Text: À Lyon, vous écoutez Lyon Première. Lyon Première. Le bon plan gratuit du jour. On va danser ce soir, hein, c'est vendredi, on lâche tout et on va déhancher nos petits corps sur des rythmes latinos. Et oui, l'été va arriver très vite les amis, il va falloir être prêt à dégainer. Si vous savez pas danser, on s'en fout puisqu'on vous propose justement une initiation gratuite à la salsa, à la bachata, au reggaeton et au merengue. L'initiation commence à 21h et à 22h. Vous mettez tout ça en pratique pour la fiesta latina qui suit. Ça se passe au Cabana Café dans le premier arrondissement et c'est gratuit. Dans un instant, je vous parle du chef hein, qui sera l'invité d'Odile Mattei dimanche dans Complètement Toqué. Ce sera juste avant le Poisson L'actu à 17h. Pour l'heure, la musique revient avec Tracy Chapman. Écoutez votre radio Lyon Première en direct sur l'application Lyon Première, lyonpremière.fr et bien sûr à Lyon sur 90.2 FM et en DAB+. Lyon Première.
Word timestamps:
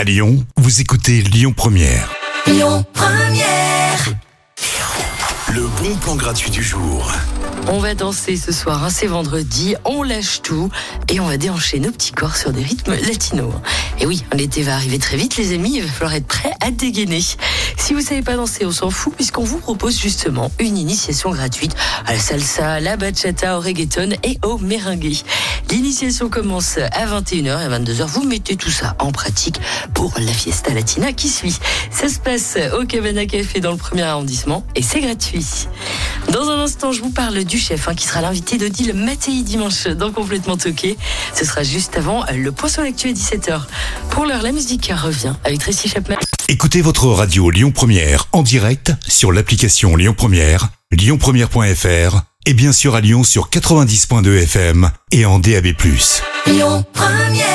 À 0.00 0.04
Lyon, 0.04 0.46
vous 0.56 0.80
écoutez 0.80 1.20
Lyon 1.20 1.52
Première. 1.54 2.10
Lyon 2.46 2.86
Première. 2.94 4.14
Le 5.52 5.66
bon 5.82 5.94
plan 5.96 6.16
gratuit 6.16 6.50
du 6.50 6.62
jour. 6.62 7.12
On 7.66 7.80
va 7.80 7.94
danser 7.94 8.38
ce 8.38 8.50
soir, 8.50 8.82
hein, 8.82 8.88
c'est 8.88 9.08
vendredi, 9.08 9.74
on 9.84 10.02
lâche 10.02 10.40
tout 10.40 10.70
et 11.10 11.20
on 11.20 11.26
va 11.26 11.36
déhancher 11.36 11.80
nos 11.80 11.90
petits 11.90 12.12
corps 12.12 12.36
sur 12.36 12.50
des 12.50 12.62
rythmes 12.62 12.94
latinos. 12.94 13.52
Et 13.98 14.06
oui, 14.06 14.24
l'été 14.32 14.62
va 14.62 14.74
arriver 14.74 14.98
très 14.98 15.18
vite 15.18 15.36
les 15.36 15.52
amis, 15.52 15.76
il 15.76 15.82
va 15.82 15.88
falloir 15.88 16.14
être 16.14 16.26
prêt 16.26 16.52
à 16.62 16.70
dégainer. 16.70 17.22
Si 17.80 17.94
vous 17.94 18.02
savez 18.02 18.22
pas 18.22 18.36
danser, 18.36 18.66
on 18.66 18.70
s'en 18.70 18.90
fout 18.90 19.14
puisqu'on 19.16 19.42
vous 19.42 19.58
propose 19.58 19.98
justement 19.98 20.52
une 20.60 20.76
initiation 20.76 21.30
gratuite 21.30 21.74
à 22.06 22.12
la 22.12 22.18
salsa, 22.18 22.74
à 22.74 22.80
la 22.80 22.96
bachata, 22.96 23.56
au 23.58 23.60
reggaeton 23.60 24.10
et 24.22 24.38
au 24.44 24.58
merengue. 24.58 25.16
L'initiation 25.70 26.28
commence 26.28 26.76
à 26.78 27.06
21h 27.06 27.46
et 27.46 27.50
à 27.50 27.68
22h. 27.68 28.04
Vous 28.04 28.22
mettez 28.24 28.56
tout 28.56 28.70
ça 28.70 28.94
en 28.98 29.12
pratique 29.12 29.60
pour 29.94 30.12
la 30.18 30.32
fiesta 30.32 30.72
latina 30.72 31.12
qui 31.12 31.28
suit. 31.28 31.58
Ça 31.90 32.08
se 32.08 32.20
passe 32.20 32.58
au 32.78 32.84
Cabana 32.84 33.26
Café 33.26 33.60
dans 33.60 33.72
le 33.72 33.78
premier 33.78 34.02
arrondissement 34.02 34.62
et 34.76 34.82
c'est 34.82 35.00
gratuit. 35.00 35.46
Dans 36.30 36.48
un 36.48 36.60
instant, 36.60 36.92
je 36.92 37.02
vous 37.02 37.10
parle 37.10 37.42
du 37.42 37.58
chef 37.58 37.88
hein, 37.88 37.94
qui 37.94 38.06
sera 38.06 38.20
l'invité 38.20 38.56
d'Odile 38.56 38.94
Mattei 38.94 39.42
dimanche 39.42 39.88
dans 39.88 40.12
Complètement 40.12 40.56
Toqué. 40.56 40.96
Ce 41.34 41.44
sera 41.44 41.64
juste 41.64 41.96
avant 41.96 42.24
le 42.32 42.52
Poisson 42.52 42.82
L'actu 42.82 43.08
à 43.08 43.12
17h. 43.12 43.62
Pour 44.10 44.26
l'heure, 44.26 44.42
la 44.42 44.52
musique 44.52 44.92
revient 44.94 45.34
avec 45.44 45.58
Tracy 45.58 45.88
Chapman. 45.88 46.16
Écoutez 46.48 46.82
votre 46.82 47.06
radio 47.06 47.50
Lyon 47.50 47.72
Première 47.72 48.28
en 48.32 48.42
direct 48.42 48.92
sur 49.06 49.32
l'application 49.32 49.96
Lyon 49.96 50.14
Première, 50.16 50.68
lyonpremière.fr 50.92 52.22
et 52.46 52.54
bien 52.54 52.72
sûr 52.72 52.94
à 52.94 53.00
Lyon 53.00 53.24
sur 53.24 53.50
90.2 53.50 54.42
FM 54.42 54.90
et 55.10 55.26
en 55.26 55.40
DAB+. 55.40 55.74
Lyon 56.46 56.84
Première. 56.92 57.49